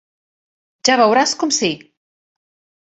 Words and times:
Ja 0.89 0.97
veuràs 1.03 1.37
com 1.45 1.55
sí! 1.61 1.73